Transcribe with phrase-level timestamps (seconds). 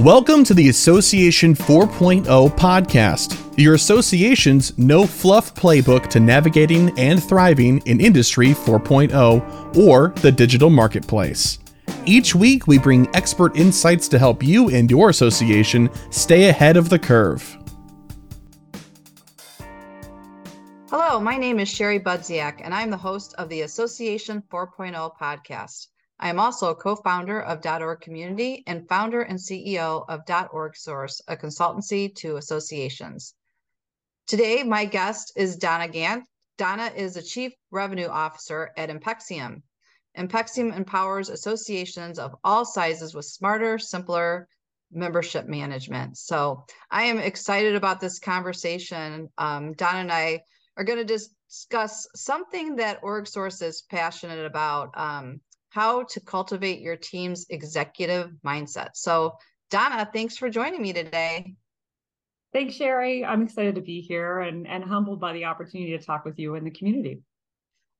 [0.00, 2.24] Welcome to the Association 4.0
[2.56, 10.32] podcast, your association's no fluff playbook to navigating and thriving in Industry 4.0 or the
[10.32, 11.58] digital marketplace.
[12.06, 16.88] Each week, we bring expert insights to help you and your association stay ahead of
[16.88, 17.58] the curve.
[20.88, 25.88] Hello, my name is Sherry Budziak, and I'm the host of the Association 4.0 podcast.
[26.22, 30.20] I am also a co-founder of .org Community and founder and CEO of
[30.52, 33.34] .org Source, a consultancy to associations.
[34.26, 36.26] Today, my guest is Donna Gandt.
[36.58, 39.62] Donna is a Chief Revenue Officer at Impexium.
[40.18, 44.46] Impexium empowers associations of all sizes with smarter, simpler
[44.92, 46.18] membership management.
[46.18, 49.30] So I am excited about this conversation.
[49.38, 50.44] Um, Donna and I
[50.76, 54.90] are going to discuss something that OrgSource is passionate about.
[54.98, 55.40] Um,
[55.70, 58.90] how to cultivate your team's executive mindset.
[58.94, 59.36] So,
[59.70, 61.54] Donna, thanks for joining me today.
[62.52, 63.24] Thanks, Sherry.
[63.24, 66.56] I'm excited to be here and, and humbled by the opportunity to talk with you
[66.56, 67.20] in the community.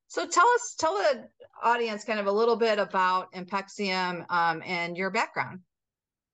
[0.08, 1.28] So tell us, tell the
[1.62, 5.60] audience kind of a little bit about Impexium um, and your background.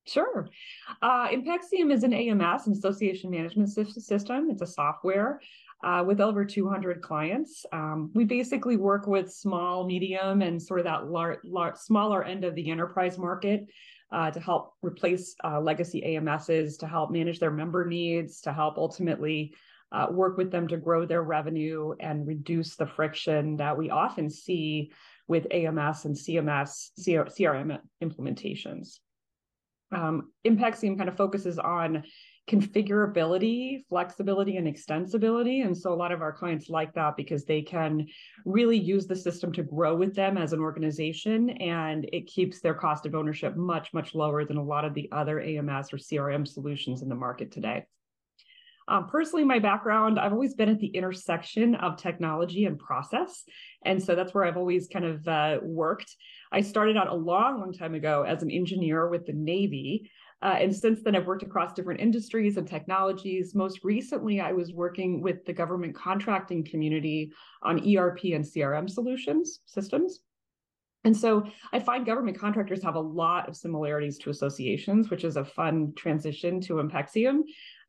[0.07, 0.49] Sure.
[1.03, 4.49] Uh, Impexium is an AMS, an association management system.
[4.51, 5.41] It's a software
[5.85, 7.65] uh, with over 200 clients.
[7.73, 12.45] Um, we basically work with small, medium, and sort of that lar- lar- smaller end
[12.45, 13.67] of the enterprise market
[14.13, 18.79] uh, to help replace uh, legacy AMSs, to help manage their member needs, to help
[18.79, 19.55] ultimately
[19.93, 24.29] uh, work with them to grow their revenue and reduce the friction that we often
[24.29, 24.91] see
[25.29, 28.99] with AMS and CMS, CRM implementations.
[29.93, 32.05] Um, Impexium kind of focuses on
[32.49, 35.65] configurability, flexibility, and extensibility.
[35.65, 38.07] And so a lot of our clients like that because they can
[38.45, 41.51] really use the system to grow with them as an organization.
[41.51, 45.09] And it keeps their cost of ownership much, much lower than a lot of the
[45.11, 47.85] other AMS or CRM solutions in the market today.
[48.89, 53.43] Um, personally, my background, I've always been at the intersection of technology and process.
[53.85, 56.15] And so that's where I've always kind of uh, worked.
[56.53, 60.11] I started out a long, long time ago as an engineer with the Navy.
[60.43, 63.55] Uh, and since then, I've worked across different industries and technologies.
[63.55, 69.61] Most recently, I was working with the government contracting community on ERP and CRM solutions
[69.65, 70.21] systems.
[71.07, 75.37] And so I find government contractors have a lot of similarities to associations, which is
[75.37, 77.43] a fun transition to Impexium.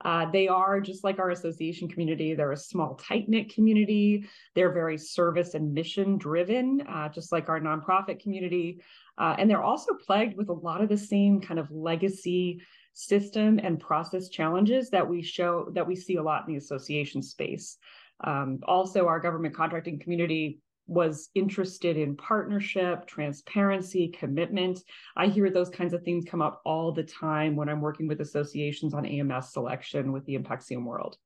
[0.06, 2.36] Uh, they are just like our association community.
[2.36, 4.28] They're a small, tight knit community.
[4.54, 8.84] They're very service and mission driven, uh, just like our nonprofit community.
[9.18, 12.62] Uh, and they're also plagued with a lot of the same kind of legacy
[12.94, 17.24] system and process challenges that we show that we see a lot in the association
[17.24, 17.78] space.
[18.24, 24.80] Um, also, our government contracting community was interested in partnership, transparency, commitment.
[25.16, 28.22] I hear those kinds of things come up all the time when I'm working with
[28.22, 31.18] associations on AMS selection with the Impexium world.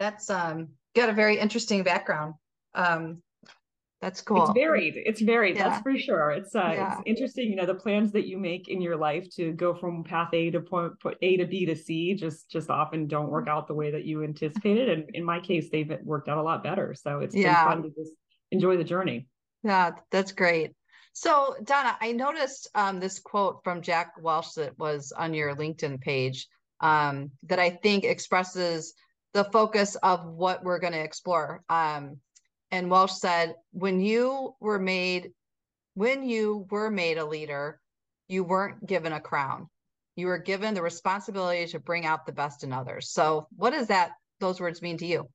[0.00, 2.34] That's um, got a very interesting background.
[2.74, 3.22] Um,
[4.00, 4.44] that's cool.
[4.44, 4.94] It's varied.
[4.96, 5.56] It's varied.
[5.56, 5.70] Yeah.
[5.70, 6.30] That's for sure.
[6.30, 6.92] It's uh, yeah.
[6.92, 7.50] it's interesting.
[7.50, 10.50] You know, the plans that you make in your life to go from path A
[10.52, 13.90] to point A to B to C just just often don't work out the way
[13.90, 14.88] that you anticipated.
[14.88, 16.94] And in my case, they've worked out a lot better.
[16.94, 17.64] So it's yeah.
[17.64, 18.12] been fun to just
[18.52, 19.26] enjoy the journey.
[19.64, 20.74] Yeah, that's great.
[21.12, 26.00] So Donna, I noticed um, this quote from Jack Welch that was on your LinkedIn
[26.00, 26.46] page
[26.80, 28.94] um, that I think expresses
[29.34, 31.62] the focus of what we're going to explore.
[31.68, 32.18] Um,
[32.70, 35.30] and Welch said, when you were made,
[35.94, 37.80] when you were made a leader,
[38.28, 39.68] you weren't given a crown.
[40.16, 43.10] You were given the responsibility to bring out the best in others.
[43.10, 45.28] So what does that those words mean to you?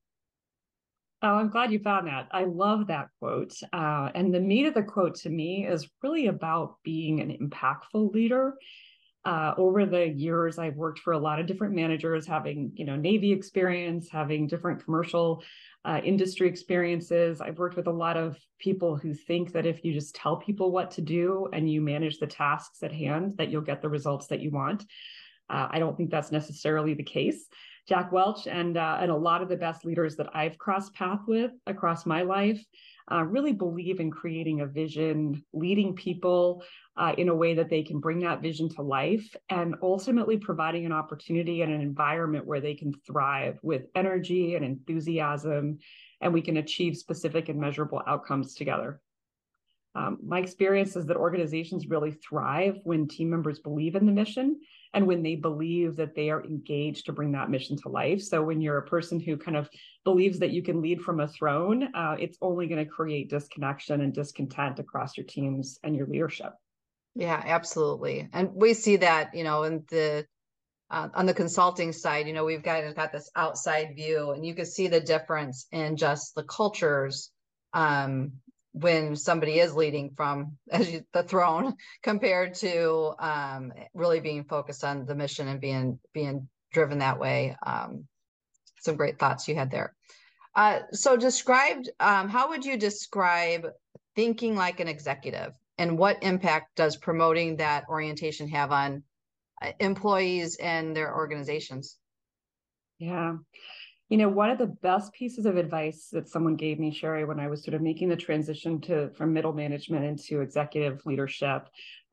[1.21, 2.27] Oh, I'm glad you found that.
[2.31, 3.53] I love that quote.
[3.71, 8.13] Uh, and the meat of the quote to me is really about being an impactful
[8.13, 8.55] leader.
[9.25, 12.97] Uh, over the years, I've worked for a lot of different managers, having you know
[12.97, 15.43] Navy experience, having different commercial
[15.85, 17.39] uh, industry experiences.
[17.39, 20.71] I've worked with a lot of people who think that if you just tell people
[20.71, 24.27] what to do and you manage the tasks at hand, that you'll get the results
[24.27, 24.83] that you want.
[25.49, 27.47] Uh, I don't think that's necessarily the case.
[27.87, 31.21] Jack Welch and uh, and a lot of the best leaders that I've crossed path
[31.27, 32.63] with across my life
[33.11, 36.63] uh, really believe in creating a vision, leading people
[36.97, 40.85] uh, in a way that they can bring that vision to life, and ultimately providing
[40.85, 45.79] an opportunity and an environment where they can thrive with energy and enthusiasm,
[46.21, 49.01] and we can achieve specific and measurable outcomes together.
[49.95, 54.59] Um, my experience is that organizations really thrive when team members believe in the mission
[54.93, 58.21] and when they believe that they are engaged to bring that mission to life.
[58.21, 59.69] So when you're a person who kind of
[60.03, 64.01] believes that you can lead from a throne, uh, it's only going to create disconnection
[64.01, 66.53] and discontent across your teams and your leadership.
[67.15, 68.29] Yeah, absolutely.
[68.33, 70.25] And we see that, you know, in the
[70.89, 74.53] uh, on the consulting side, you know, we've got got this outside view, and you
[74.53, 77.31] can see the difference in just the cultures
[77.73, 78.33] um,
[78.73, 84.83] when somebody is leading from as you, the throne compared to um, really being focused
[84.83, 87.55] on the mission and being being driven that way.
[87.65, 88.05] Um,
[88.81, 89.95] some great thoughts you had there.
[90.55, 93.67] Uh, so described, um, how would you describe
[94.15, 99.03] thinking like an executive and what impact does promoting that orientation have on
[99.61, 101.97] uh, employees and their organizations?
[102.99, 103.37] Yeah.
[104.09, 107.39] You know, one of the best pieces of advice that someone gave me, Sherry, when
[107.39, 111.67] I was sort of making the transition to from middle management into executive leadership,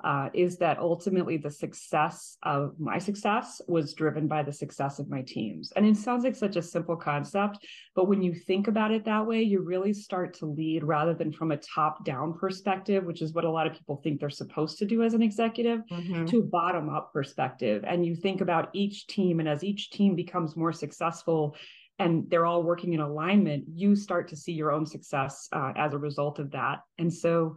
[0.05, 5.09] uh, is that ultimately the success of my success was driven by the success of
[5.09, 5.73] my teams.
[5.77, 9.27] And it sounds like such a simple concept, but when you think about it that
[9.27, 13.33] way, you really start to lead rather than from a top down perspective, which is
[13.33, 16.27] what a lot of people think they're supposed to do as an executive, mm-hmm.
[16.27, 17.85] to a bottom up perspective.
[17.87, 21.57] And you think about each team, and as each team becomes more successful,
[21.99, 25.93] and they're all working in alignment, you start to see your own success uh, as
[25.93, 26.81] a result of that.
[26.99, 27.57] And so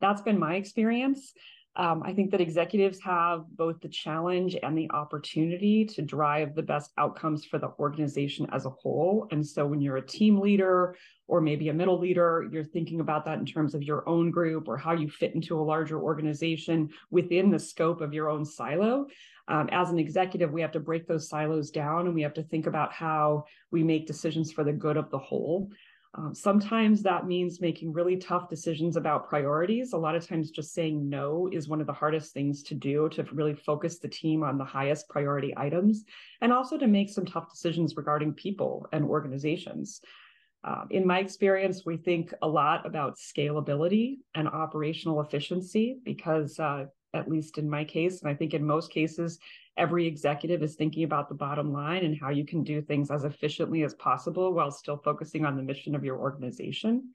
[0.00, 1.34] that's been my experience.
[1.74, 6.62] Um, I think that executives have both the challenge and the opportunity to drive the
[6.62, 9.26] best outcomes for the organization as a whole.
[9.30, 10.96] And so when you're a team leader
[11.28, 14.68] or maybe a middle leader, you're thinking about that in terms of your own group
[14.68, 19.06] or how you fit into a larger organization within the scope of your own silo.
[19.48, 22.42] Um, as an executive, we have to break those silos down and we have to
[22.42, 25.70] think about how we make decisions for the good of the whole.
[26.14, 29.94] Um, sometimes that means making really tough decisions about priorities.
[29.94, 33.08] A lot of times, just saying no is one of the hardest things to do
[33.10, 36.04] to really focus the team on the highest priority items
[36.42, 40.02] and also to make some tough decisions regarding people and organizations.
[40.64, 46.84] Uh, in my experience, we think a lot about scalability and operational efficiency because, uh,
[47.14, 49.38] at least in my case, and I think in most cases,
[49.76, 53.24] every executive is thinking about the bottom line and how you can do things as
[53.24, 57.10] efficiently as possible while still focusing on the mission of your organization.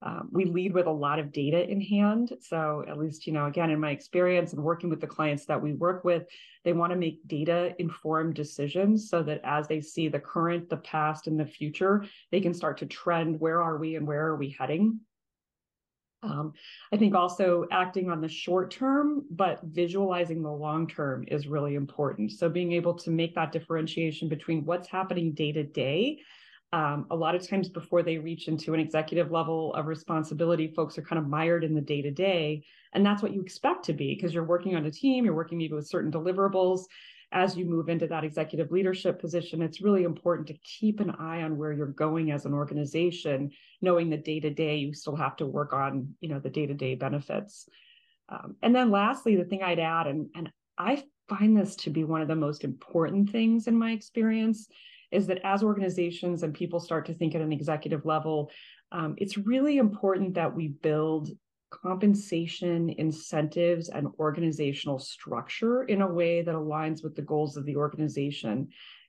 [0.00, 2.32] Um, we lead with a lot of data in hand.
[2.40, 5.60] So, at least, you know, again, in my experience and working with the clients that
[5.60, 6.24] we work with,
[6.64, 10.76] they want to make data informed decisions so that as they see the current, the
[10.76, 14.36] past, and the future, they can start to trend where are we and where are
[14.36, 15.00] we heading
[16.22, 16.52] um,
[16.92, 21.74] I think also acting on the short term, but visualizing the long term is really
[21.74, 22.32] important.
[22.32, 26.20] So being able to make that differentiation between what's happening day to day.
[26.70, 30.98] Um, a lot of times before they reach into an executive level of responsibility, folks
[30.98, 32.64] are kind of mired in the day to day.
[32.92, 35.56] And that's what you expect to be because you're working on a team, you're working
[35.56, 36.84] maybe with certain deliverables
[37.32, 41.42] as you move into that executive leadership position, it's really important to keep an eye
[41.42, 43.50] on where you're going as an organization,
[43.82, 46.66] knowing the day to day you still have to work on, you know, the day
[46.66, 47.68] to day benefits.
[48.30, 52.04] Um, and then lastly, the thing I'd add, and and I find this to be
[52.04, 54.68] one of the most important things in my experience,
[55.10, 58.50] is that as organizations and people start to think at an executive level,
[58.92, 61.30] um, it's really important that we build
[61.70, 67.76] compensation, incentives, and organizational structure in a way that aligns with the goals of the
[67.76, 68.68] organization.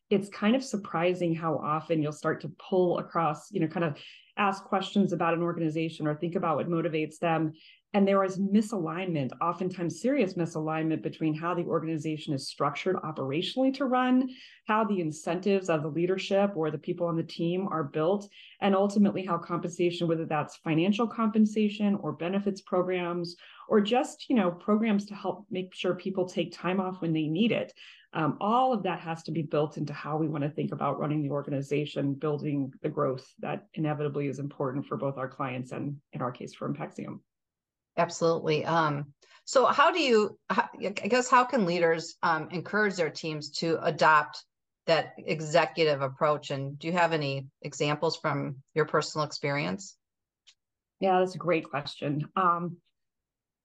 [0.09, 3.97] It's kind of surprising how often you'll start to pull across, you know, kind of
[4.37, 7.53] ask questions about an organization or think about what motivates them
[7.93, 13.85] and there is misalignment, oftentimes serious misalignment between how the organization is structured operationally to
[13.85, 14.29] run,
[14.67, 18.29] how the incentives of the leadership or the people on the team are built,
[18.61, 23.35] and ultimately how compensation, whether that's financial compensation or benefits programs,
[23.67, 27.27] or just you know programs to help make sure people take time off when they
[27.27, 27.73] need it.
[28.13, 30.99] Um, all of that has to be built into how we want to think about
[30.99, 35.97] running the organization, building the growth that inevitably is important for both our clients and,
[36.13, 37.19] in our case, for Impexium.
[37.99, 38.65] Absolutely.
[38.65, 39.13] Um,
[39.43, 40.67] so how do you, I
[41.09, 44.43] guess, how can leaders um, encourage their teams to adopt
[44.87, 46.51] that executive approach?
[46.51, 49.97] And do you have any examples from your personal experience?
[50.99, 52.27] Yeah, that's a great question.
[52.35, 52.77] Um,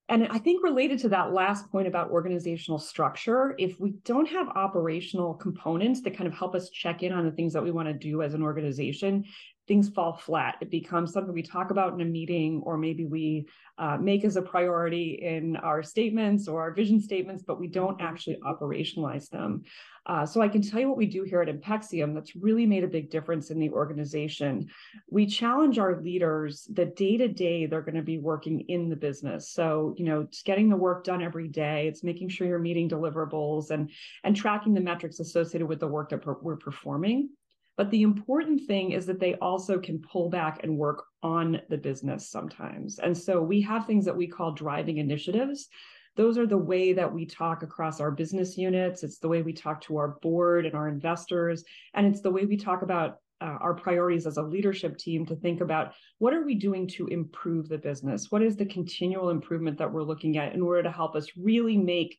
[0.07, 4.49] and I think related to that last point about organizational structure, if we don't have
[4.49, 7.87] operational components that kind of help us check in on the things that we want
[7.87, 9.25] to do as an organization,
[9.67, 10.55] things fall flat.
[10.61, 14.37] It becomes something we talk about in a meeting, or maybe we uh, make as
[14.37, 19.63] a priority in our statements or our vision statements, but we don't actually operationalize them.
[20.07, 22.83] Uh, so I can tell you what we do here at Impexium that's really made
[22.83, 24.69] a big difference in the organization.
[25.09, 28.95] We challenge our leaders that day to day they're going to be working in the
[28.95, 29.49] business.
[29.49, 31.87] So you know, it's getting the work done every day.
[31.87, 33.89] It's making sure you're meeting deliverables and
[34.23, 37.29] and tracking the metrics associated with the work that we're performing.
[37.77, 41.77] But the important thing is that they also can pull back and work on the
[41.77, 42.99] business sometimes.
[42.99, 45.67] And so we have things that we call driving initiatives.
[46.15, 49.03] those are the way that we talk across our business units.
[49.03, 51.65] It's the way we talk to our board and our investors.
[51.93, 55.35] And it's the way we talk about uh, our priorities as a leadership team to
[55.35, 58.31] think about what are we doing to improve the business?
[58.31, 61.77] What is the continual improvement that we're looking at in order to help us really
[61.77, 62.17] make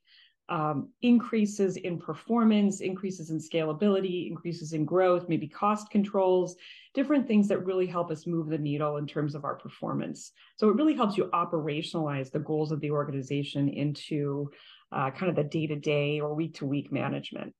[0.49, 6.57] um, increases in performance, increases in scalability, increases in growth, maybe cost controls,
[6.95, 10.33] different things that really help us move the needle in terms of our performance.
[10.57, 14.51] So it really helps you operationalize the goals of the organization into
[14.93, 17.53] uh, kind of the day to day or week to week management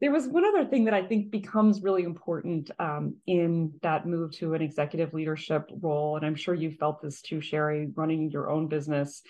[0.00, 4.32] there was one other thing that I think becomes really important um, in that move
[4.32, 6.16] to an executive leadership role.
[6.16, 9.22] And I'm sure you felt this too, Sherry, running your own business.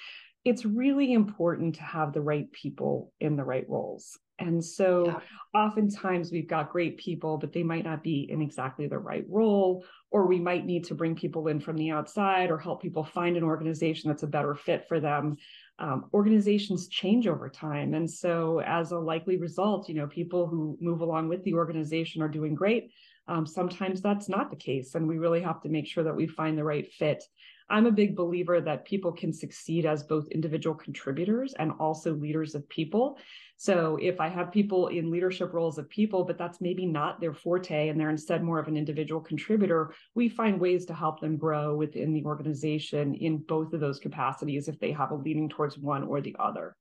[0.46, 4.18] It's really important to have the right people in the right roles.
[4.38, 5.20] And so yeah.
[5.54, 9.84] oftentimes we've got great people, but they might not be in exactly the right role,
[10.10, 13.36] or we might need to bring people in from the outside or help people find
[13.36, 15.36] an organization that's a better fit for them
[15.78, 17.94] um, organizations change over time.
[17.94, 22.22] And so, as a likely result, you know, people who move along with the organization
[22.22, 22.92] are doing great.
[23.28, 24.94] Um, sometimes that's not the case.
[24.94, 27.22] And we really have to make sure that we find the right fit.
[27.68, 32.54] I'm a big believer that people can succeed as both individual contributors and also leaders
[32.54, 33.18] of people.
[33.56, 37.34] So if I have people in leadership roles of people, but that's maybe not their
[37.34, 41.36] forte and they're instead more of an individual contributor, we find ways to help them
[41.36, 45.76] grow within the organization in both of those capacities if they have a leaning towards
[45.76, 46.76] one or the other.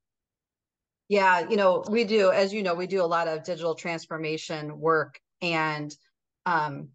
[1.08, 4.80] Yeah, you know, we do, as you know, we do a lot of digital transformation
[4.80, 5.96] work and
[6.46, 6.90] um,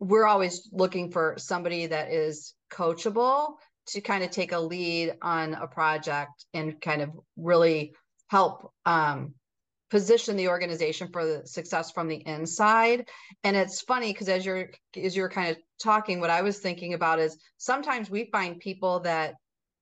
[0.00, 3.54] we're always looking for somebody that is coachable
[3.88, 7.94] to kind of take a lead on a project and kind of really
[8.28, 9.34] help um,
[9.90, 13.08] position the organization for the success from the inside.
[13.44, 16.94] And it's funny because as you're as you're kind of talking what i was thinking
[16.94, 19.34] about is sometimes we find people that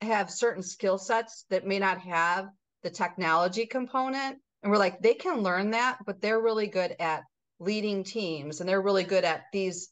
[0.02, 2.48] have certain skill sets that may not have
[2.82, 7.22] the technology component and we're like they can learn that but they're really good at
[7.58, 9.88] leading teams and they're really good at these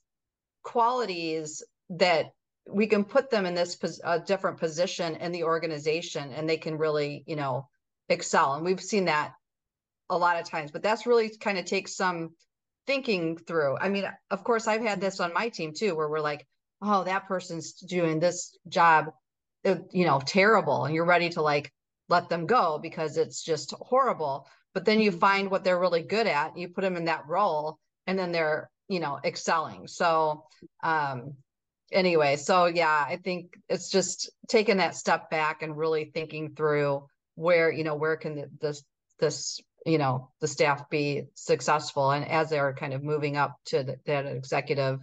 [0.63, 2.27] qualities that
[2.69, 6.79] we can put them in this pos- different position in the organization and they can
[6.79, 7.69] really you know
[8.09, 8.55] excel.
[8.55, 9.33] And we've seen that
[10.11, 12.31] a lot of times, but that's really kind of takes some
[12.87, 13.77] thinking through.
[13.79, 16.47] I mean, of course, I've had this on my team too, where we're like,
[16.83, 19.13] oh, that person's doing this job,
[19.65, 20.85] uh, you know, terrible.
[20.85, 21.73] And you're ready to like
[22.09, 24.47] let them go because it's just horrible.
[24.75, 25.21] But then you mm-hmm.
[25.21, 28.71] find what they're really good at, you put them in that role, and then they're,
[28.89, 29.87] you know, excelling.
[29.87, 30.45] So,
[30.83, 31.35] um,
[31.93, 37.07] anyway, so yeah, I think it's just taking that step back and really thinking through
[37.35, 38.85] where you know where can this
[39.19, 43.83] this you know the staff be successful and as they're kind of moving up to
[43.83, 45.01] the, that executive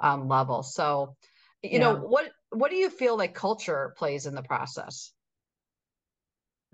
[0.00, 1.14] um, level so
[1.62, 1.78] you yeah.
[1.78, 5.12] know what what do you feel like culture plays in the process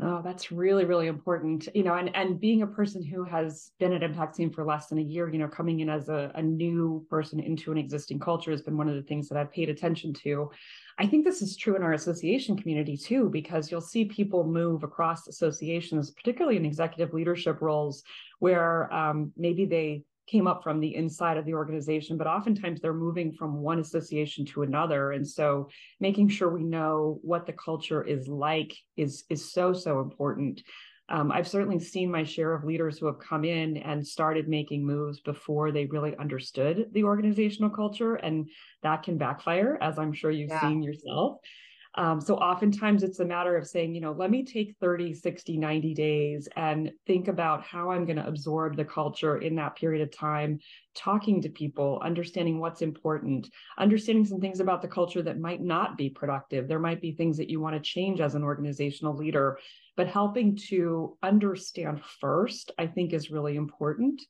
[0.02, 1.68] Oh, that's really, really important.
[1.74, 4.98] You know, and and being a person who has been at Impexium for less than
[4.98, 8.50] a year, you know, coming in as a, a new person into an existing culture
[8.50, 10.50] has been one of the things that I've paid attention to.
[10.98, 14.84] I think this is true in our association community too, because you'll see people move
[14.84, 18.02] across associations, particularly in executive leadership roles,
[18.38, 22.94] where um, maybe they came up from the inside of the organization, but oftentimes they're
[22.94, 25.12] moving from one association to another.
[25.12, 25.68] And so
[25.98, 30.62] making sure we know what the culture is like is, is so, so important.
[31.08, 34.86] Um, I've certainly seen my share of leaders who have come in and started making
[34.86, 38.48] moves before they really understood the organizational culture, and
[38.84, 40.60] that can backfire, as I'm sure you've yeah.
[40.60, 41.38] seen yourself.
[41.96, 45.56] Um, so oftentimes it's a matter of saying, you know, let me take 30, 60,
[45.56, 50.02] 90 days and think about how I'm going to absorb the culture in that period
[50.02, 50.60] of time,
[50.94, 55.96] talking to people, understanding what's important, understanding some things about the culture that might not
[55.96, 56.68] be productive.
[56.68, 59.58] There might be things that you want to change as an organizational leader,
[59.96, 64.22] but helping to understand first, I think is really important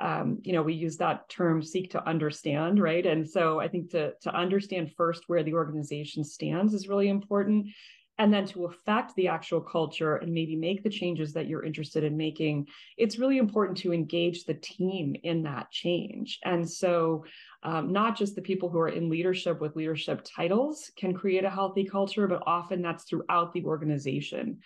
[0.00, 3.04] um, you know, we use that term seek to understand, right?
[3.04, 7.68] And so I think to, to understand first where the organization stands is really important.
[8.18, 12.04] And then to affect the actual culture and maybe make the changes that you're interested
[12.04, 12.66] in making,
[12.98, 16.38] it's really important to engage the team in that change.
[16.44, 17.24] And so,
[17.62, 21.50] um, not just the people who are in leadership with leadership titles can create a
[21.50, 24.58] healthy culture, but often that's throughout the organization.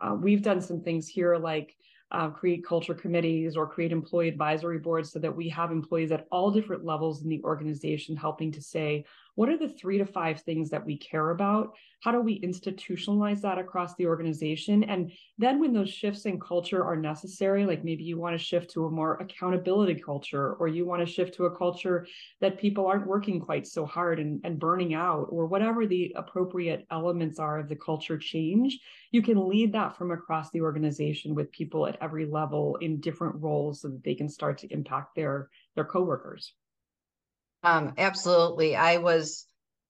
[0.00, 1.74] Uh, we've done some things here like
[2.12, 6.26] uh, create culture committees or create employee advisory boards so that we have employees at
[6.32, 9.04] all different levels in the organization helping to say
[9.40, 11.72] what are the three to five things that we care about?
[12.02, 14.84] How do we institutionalize that across the organization?
[14.84, 18.68] And then when those shifts in culture are necessary, like maybe you want to shift
[18.72, 22.06] to a more accountability culture, or you want to shift to a culture
[22.42, 26.86] that people aren't working quite so hard and, and burning out, or whatever the appropriate
[26.90, 28.78] elements are of the culture change,
[29.10, 33.36] you can lead that from across the organization with people at every level in different
[33.40, 36.52] roles so that they can start to impact their their coworkers.
[37.62, 38.76] Um, absolutely.
[38.76, 39.46] I was,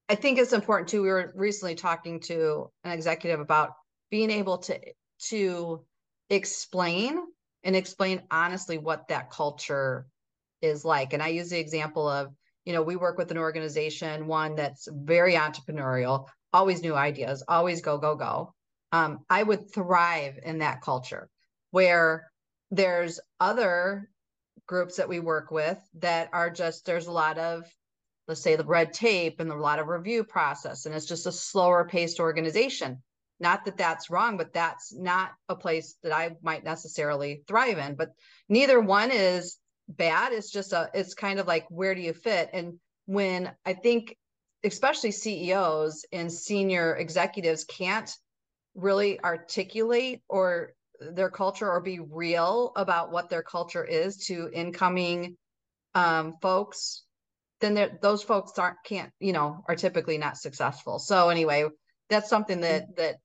[0.08, 1.02] I think it's important too.
[1.02, 3.72] We were recently talking to an executive about
[4.10, 4.78] being able to
[5.28, 5.84] to
[6.30, 7.20] explain
[7.62, 10.06] and explain honestly what that culture
[10.62, 11.12] is like.
[11.12, 12.32] And I use the example of,
[12.64, 17.82] you know, we work with an organization, one that's very entrepreneurial, always new ideas, always
[17.82, 18.54] go, go, go.
[18.92, 21.28] Um, I would thrive in that culture
[21.70, 22.30] where
[22.70, 24.08] there's other
[24.70, 27.64] groups that we work with that are just there's a lot of
[28.28, 31.32] let's say the red tape and a lot of review process and it's just a
[31.32, 33.02] slower paced organization.
[33.40, 37.96] Not that that's wrong but that's not a place that i might necessarily thrive in
[37.96, 38.12] but
[38.48, 39.58] neither one is
[39.88, 40.32] bad.
[40.32, 42.50] It's just a it's kind of like where do you fit?
[42.52, 44.16] And when i think
[44.62, 48.16] especially ceos and senior executives can't
[48.76, 55.36] really articulate or their culture or be real about what their culture is to incoming
[55.94, 57.04] um, folks,
[57.60, 60.98] then those folks aren't can't you know are typically not successful.
[60.98, 61.66] So anyway,
[62.08, 62.92] that's something that mm-hmm.
[62.96, 63.16] that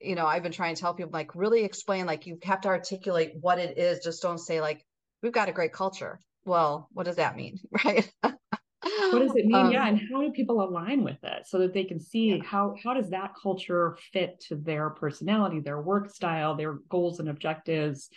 [0.00, 2.68] you know I've been trying to tell people like really explain like you have to
[2.68, 4.04] articulate what it is.
[4.04, 4.84] Just don't say like
[5.22, 6.18] we've got a great culture.
[6.44, 8.10] Well, what does that mean, right?
[9.12, 9.66] What does it mean?
[9.66, 12.42] Um, yeah and how do people align with it so that they can see yeah.
[12.44, 17.28] how how does that culture fit to their personality their work style their goals and
[17.28, 18.08] objectives?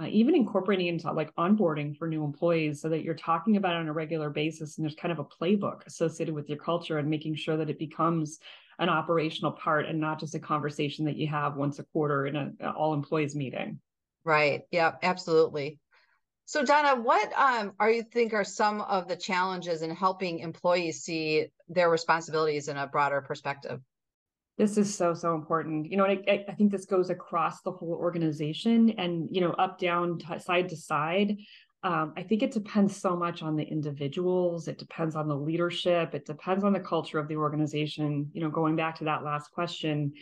[0.00, 3.80] Uh, even incorporating into like onboarding for new employees so that you're talking about it
[3.80, 7.10] on a regular basis and there's kind of a playbook associated with your culture and
[7.10, 8.38] making sure that it becomes
[8.78, 12.36] an operational part and not just a conversation that you have once a quarter in
[12.36, 13.78] an all employees meeting.
[14.24, 14.62] Right.
[14.70, 15.78] Yeah absolutely
[16.52, 21.00] so Donna, what um, are you think are some of the challenges in helping employees
[21.00, 23.80] see their responsibilities in a broader perspective?
[24.58, 25.90] This is so so important.
[25.90, 29.78] You know, I, I think this goes across the whole organization, and you know, up,
[29.78, 31.38] down, t- side to side.
[31.84, 34.68] Um, I think it depends so much on the individuals.
[34.68, 36.14] It depends on the leadership.
[36.14, 38.30] It depends on the culture of the organization.
[38.34, 40.12] You know, going back to that last question,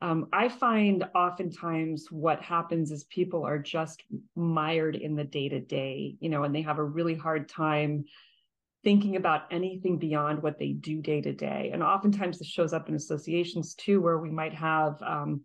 [0.00, 4.02] um, I find oftentimes what happens is people are just
[4.36, 8.04] mired in the day to day, you know, and they have a really hard time
[8.82, 11.70] thinking about anything beyond what they do day to day.
[11.72, 15.40] And oftentimes this shows up in associations too, where we might have um,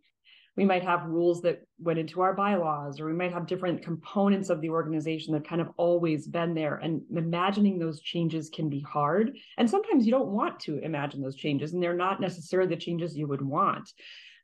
[0.58, 4.50] we might have rules that went into our bylaws, or we might have different components
[4.50, 6.76] of the organization that kind of always been there.
[6.76, 9.38] And imagining those changes can be hard.
[9.58, 13.18] And sometimes you don't want to imagine those changes, and they're not necessarily the changes
[13.18, 13.94] you would want.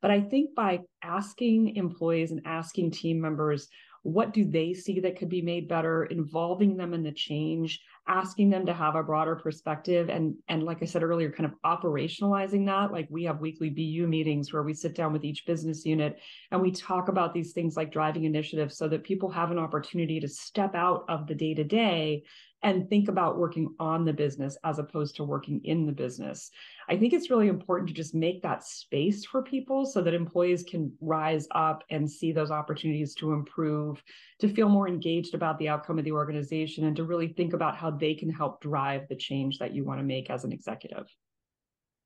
[0.06, 3.68] But I think by asking employees and asking team members,
[4.04, 8.52] what do they see that could be made better, involving them in the change, asking
[8.52, 12.68] them to have a broader perspective and and like I said earlier, kind of operationalizing
[12.68, 12.92] that.
[12.92, 16.20] Like we have weekly BU meetings where we sit down with each business unit
[16.52, 20.20] and we talk about these things like driving initiatives so that people have an opportunity
[20.20, 22.22] to step out of the day-to-day
[22.66, 26.50] and think about working on the business as opposed to working in the business.
[26.90, 30.64] I think it's really important to just make that space for people so that employees
[30.64, 34.04] can rise up and see those opportunities to improve,
[34.40, 37.78] to feel more engaged about the outcome of the organization, and to really think about
[37.78, 41.06] how they can help drive the change that you want to make as an executive.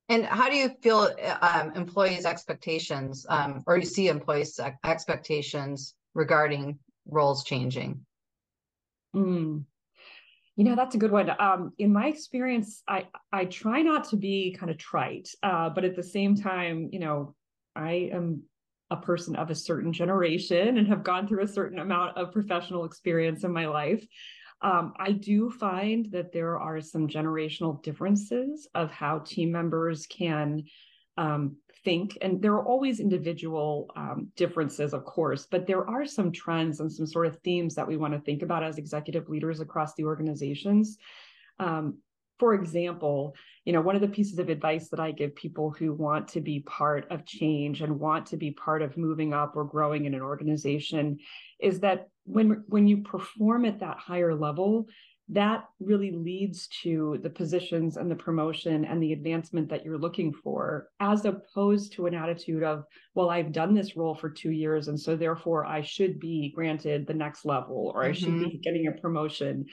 [0.09, 1.09] And how do you feel
[1.41, 8.05] um, employees' expectations, um, or you see employees' expectations regarding roles changing?
[9.15, 9.63] Mm.
[10.59, 11.31] You know, that's a good one.
[11.39, 15.85] Um, in my experience, I I try not to be kind of trite, uh, but
[15.85, 17.33] at the same time, you know,
[17.77, 18.43] I am
[18.91, 22.83] a person of a certain generation and have gone through a certain amount of professional
[22.83, 24.05] experience in my life.
[24.61, 30.63] Um, I do find that there are some generational differences of how team members can
[31.17, 36.31] um, think, and there are always individual um, differences, of course, but there are some
[36.31, 39.59] trends and some sort of themes that we want to think about as executive leaders
[39.59, 40.97] across the organizations.
[41.59, 41.99] Um,
[42.39, 45.93] for example, you know, one of the pieces of advice that I give people who
[45.93, 49.65] want to be part of change and want to be part of moving up or
[49.65, 51.19] growing in an organization
[51.59, 54.87] is that when when you perform at that higher level,
[55.31, 60.33] that really leads to the positions and the promotion and the advancement that you're looking
[60.33, 64.87] for, as opposed to an attitude of, well, I've done this role for two years,
[64.87, 68.09] and so therefore I should be granted the next level or mm-hmm.
[68.09, 68.61] I should be mm-hmm.
[68.63, 69.65] getting a promotion.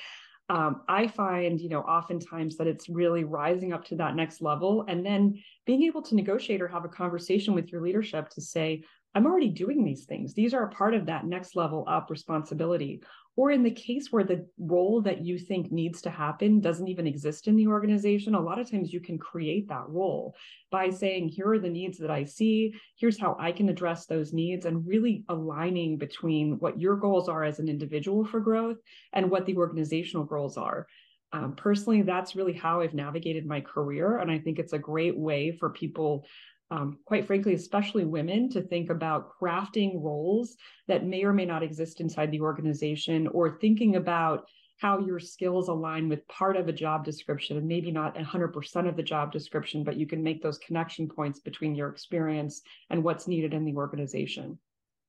[0.49, 4.85] um, I find, you know, oftentimes that it's really rising up to that next level
[4.87, 8.85] and then being able to negotiate or have a conversation with your leadership to say,
[9.15, 10.35] I'm already doing these things.
[10.35, 13.03] These are a part of that next level up responsibility.
[13.37, 17.07] Or in the case where the role that you think needs to happen doesn't even
[17.07, 20.35] exist in the organization, a lot of times you can create that role
[20.71, 24.33] by saying, here are the needs that I see, here's how I can address those
[24.33, 28.79] needs, and really aligning between what your goals are as an individual for growth
[29.13, 30.87] and what the organizational goals are.
[31.33, 34.19] Um, personally, that's really how I've navigated my career.
[34.19, 36.25] And I think it's a great way for people
[36.71, 40.57] um, quite frankly, especially women, to think about crafting roles
[40.89, 44.47] that may or may not exist inside the organization or thinking about
[44.79, 48.97] how your skills align with part of a job description and maybe not 100% of
[48.97, 53.27] the job description, but you can make those connection points between your experience and what's
[53.27, 54.59] needed in the organization.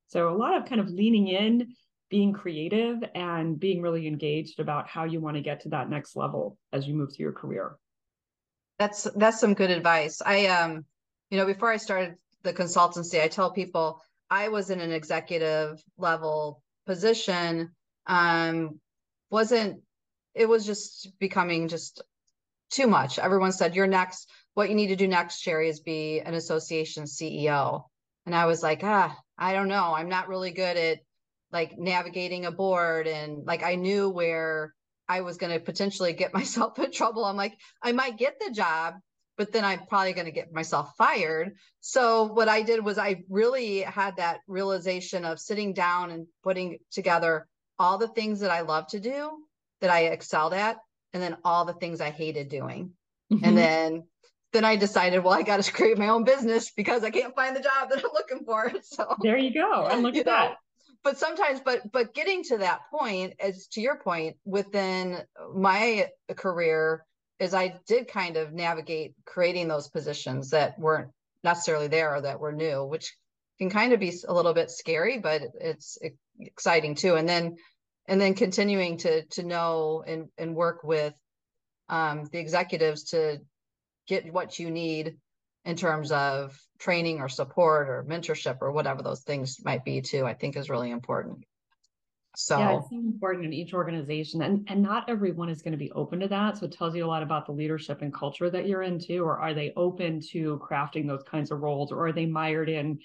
[0.07, 1.75] So, a lot of kind of leaning in,
[2.09, 6.15] being creative, and being really engaged about how you want to get to that next
[6.15, 7.75] level as you move through your career.
[8.79, 10.21] That's that's some good advice.
[10.25, 10.85] I um
[11.29, 15.81] you know, before I started the consultancy, I tell people I was in an executive
[15.97, 17.71] level position.
[18.05, 18.79] Um,
[19.29, 19.81] wasn't
[20.33, 22.01] it was just becoming just
[22.69, 23.19] too much.
[23.19, 24.29] Everyone said, You're next.
[24.53, 27.83] What you need to do next, Sherry, is be an association CEO.
[28.25, 29.93] And I was like, ah, I don't know.
[29.95, 30.99] I'm not really good at
[31.51, 33.07] like navigating a board.
[33.07, 34.73] And like I knew where
[35.07, 37.23] I was going to potentially get myself in trouble.
[37.23, 38.95] I'm like, I might get the job,
[39.37, 41.55] but then I'm probably going to get myself fired.
[41.79, 46.79] So what I did was I really had that realization of sitting down and putting
[46.91, 47.47] together
[47.79, 49.37] all the things that I love to do
[49.81, 50.77] that I excelled at
[51.13, 52.91] and then all the things I hated doing.
[53.31, 53.45] Mm-hmm.
[53.45, 54.03] And then
[54.53, 57.55] then I decided, well, I got to create my own business because I can't find
[57.55, 58.71] the job that I'm looking for.
[58.83, 59.87] So there you go.
[59.87, 60.55] And look at know, that.
[61.03, 65.19] But sometimes, but but getting to that point, as to your point, within
[65.53, 67.05] my career,
[67.39, 71.11] is I did kind of navigate creating those positions that weren't
[71.43, 73.15] necessarily there or that were new, which
[73.59, 75.97] can kind of be a little bit scary, but it's
[76.39, 77.15] exciting too.
[77.15, 77.57] And then
[78.07, 81.13] and then continuing to to know and and work with
[81.89, 83.39] um, the executives to
[84.07, 85.17] get what you need
[85.65, 90.25] in terms of training or support or mentorship or whatever those things might be too.
[90.25, 91.43] I think is really important.
[92.39, 94.43] So yeah, it's so important in each organization.
[94.43, 96.57] And and not everyone is going to be open to that.
[96.57, 99.39] So it tells you a lot about the leadership and culture that you're into, or
[99.39, 102.99] are they open to crafting those kinds of roles, or are they mired in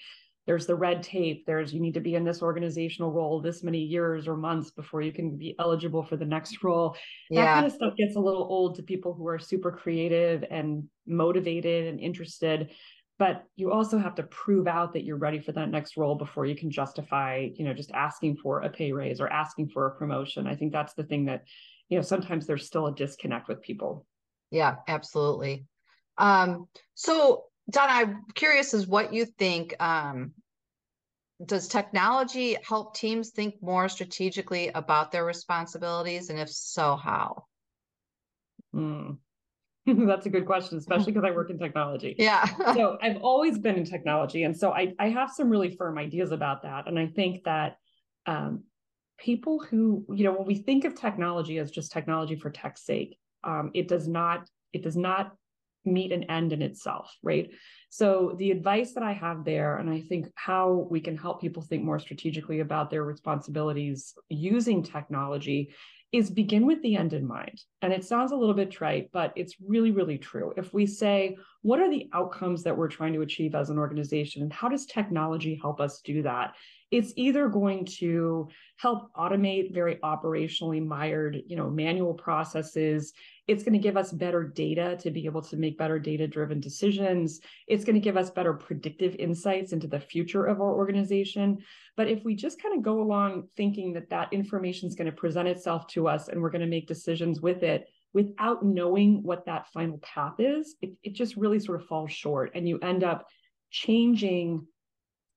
[0.46, 3.78] there's the red tape, there's you need to be in this organizational role this many
[3.78, 6.94] years or months before you can be eligible for the next role.
[7.30, 7.44] Yeah.
[7.44, 10.84] That kind of stuff gets a little old to people who are super creative and
[11.06, 12.70] motivated and interested
[13.22, 16.44] but you also have to prove out that you're ready for that next role before
[16.44, 19.94] you can justify you know just asking for a pay raise or asking for a
[19.94, 20.48] promotion.
[20.48, 21.44] I think that's the thing that
[21.88, 24.04] you know sometimes there's still a disconnect with people.
[24.50, 25.66] Yeah absolutely.
[26.18, 30.32] Um so donna i'm curious is what you think um
[31.46, 36.28] does technology help teams think more strategically about their responsibilities?
[36.28, 37.44] And if so how?
[38.74, 39.18] Mm.
[40.06, 42.14] That's a good question, especially because I work in technology.
[42.18, 42.44] Yeah.
[42.74, 44.44] so I've always been in technology.
[44.44, 46.86] And so I, I have some really firm ideas about that.
[46.86, 47.76] And I think that
[48.26, 48.64] um,
[49.18, 53.18] people who, you know, when we think of technology as just technology for tech's sake,
[53.44, 55.34] um, it does not, it does not
[55.84, 57.50] meet an end in itself, right?
[57.90, 61.62] So the advice that I have there, and I think how we can help people
[61.62, 65.74] think more strategically about their responsibilities using technology
[66.12, 67.62] is begin with the end in mind.
[67.80, 70.52] And it sounds a little bit trite, but it's really, really true.
[70.58, 74.42] If we say, what are the outcomes that we're trying to achieve as an organization,
[74.42, 76.54] and how does technology help us do that?
[76.90, 83.14] It's either going to help automate very operationally mired, you know, manual processes.
[83.48, 86.60] It's going to give us better data to be able to make better data driven
[86.60, 87.40] decisions.
[87.66, 91.58] It's going to give us better predictive insights into the future of our organization.
[91.96, 95.16] But if we just kind of go along thinking that that information is going to
[95.16, 99.46] present itself to us and we're going to make decisions with it without knowing what
[99.46, 102.52] that final path is, it, it just really sort of falls short.
[102.54, 103.26] And you end up
[103.70, 104.66] changing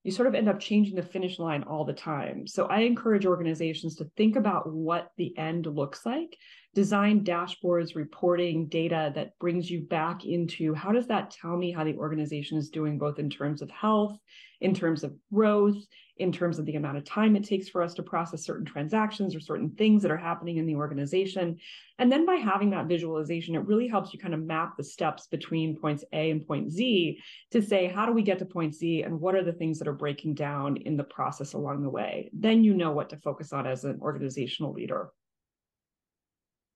[0.06, 2.46] you sort of end up changing the finish line all the time.
[2.46, 6.38] So I encourage organizations to think about what the end looks like,
[6.76, 11.86] design dashboards, reporting, data that brings you back into how does that tell me how
[11.86, 14.18] the organization is doing, both in terms of health,
[14.60, 15.78] in terms of growth,
[16.18, 19.36] in terms of the amount of time it takes for us to process certain transactions
[19.36, 21.58] or certain things that are happening in the organization.
[21.98, 25.28] And then by having that visualization, it really helps you kind of map the steps
[25.28, 27.20] between points A and point Z
[27.52, 29.88] to say, how do we get to point Z and what are the things that
[29.88, 32.30] are breaking down in the process along the way?
[32.34, 35.10] Then you know what to focus on as an organizational leader.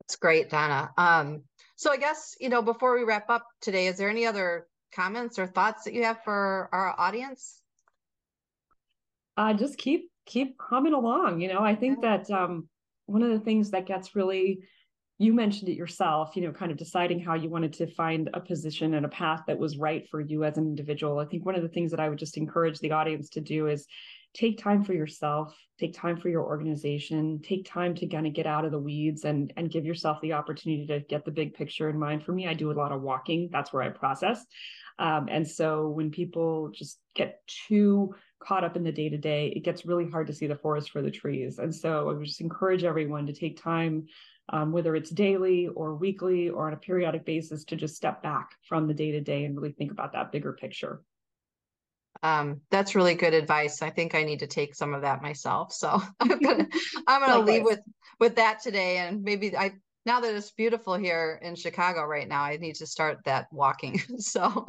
[0.10, 0.90] That's great, Donna.
[0.98, 1.44] Um,
[1.76, 5.38] so I guess, you know, before we wrap up today, is there any other comments
[5.38, 7.62] or thoughts that you have for our audience?
[9.38, 11.42] Uh, just keep keep humming along.
[11.42, 12.18] You know, I think yeah.
[12.18, 12.68] that um,
[13.06, 14.62] one of the things that gets really
[15.20, 18.40] you mentioned it yourself, you know, kind of deciding how you wanted to find a
[18.40, 21.20] position and a path that was right for you as an individual.
[21.20, 23.68] I think one of the things that I would just encourage the audience to do
[23.68, 23.86] is
[24.34, 28.46] take time for yourself, take time for your organization, take time to kind of get
[28.46, 31.90] out of the weeds and and give yourself the opportunity to get the big picture
[31.90, 32.24] in mind.
[32.24, 33.50] For me, I do a lot of walking.
[33.52, 34.46] That's where I process.
[35.00, 39.54] Um, and so when people just get too caught up in the day to day,
[39.56, 41.58] it gets really hard to see the forest for the trees.
[41.58, 44.08] And so I would just encourage everyone to take time,
[44.50, 48.52] um, whether it's daily or weekly or on a periodic basis, to just step back
[48.68, 51.02] from the day to day and really think about that bigger picture.
[52.22, 53.82] Um, that's really good advice.
[53.82, 55.72] I think I need to take some of that myself.
[55.74, 56.68] So I'm gonna
[57.08, 57.82] I'm gonna leave with
[58.20, 59.74] with that today, and maybe I
[60.06, 64.00] now that it's beautiful here in Chicago right now, I need to start that walking.
[64.18, 64.66] so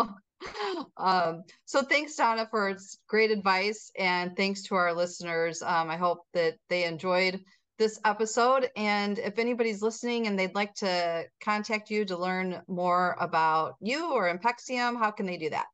[0.96, 2.76] um, so thanks Donna for
[3.08, 5.62] great advice, and thanks to our listeners.
[5.62, 7.40] Um, I hope that they enjoyed
[7.80, 8.68] this episode.
[8.76, 14.12] And if anybody's listening and they'd like to contact you to learn more about you
[14.12, 15.64] or Impexium, how can they do that?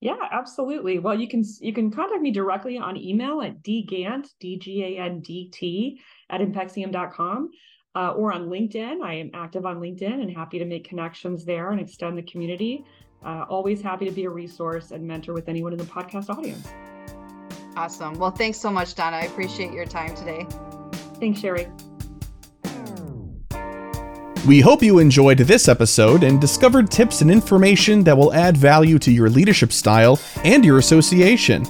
[0.00, 0.98] Yeah, absolutely.
[1.00, 7.50] Well, you can you can contact me directly on email at dgandt, D-G-A-N-D-T, at impexium.com.
[7.94, 9.02] Uh, or on LinkedIn.
[9.02, 12.84] I am active on LinkedIn and happy to make connections there and extend the community.
[13.24, 16.68] Uh, always happy to be a resource and mentor with anyone in the podcast audience.
[17.76, 18.14] Awesome.
[18.18, 19.16] Well, thanks so much, Donna.
[19.16, 20.46] I appreciate your time today.
[21.18, 21.66] Thanks, Sherry.
[24.48, 28.98] We hope you enjoyed this episode and discovered tips and information that will add value
[29.00, 31.66] to your leadership style and your association.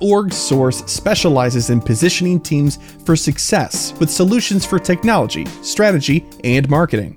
[0.00, 7.14] .org Source specializes in positioning teams for success with solutions for technology, strategy, and marketing.